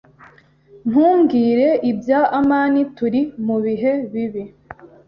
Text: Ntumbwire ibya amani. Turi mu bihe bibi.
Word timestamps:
Ntumbwire 0.89 1.67
ibya 1.91 2.19
amani. 2.39 2.81
Turi 2.97 3.21
mu 3.45 3.57
bihe 3.65 3.91
bibi. 4.11 4.43